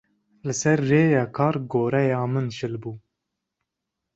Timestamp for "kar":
1.37-1.55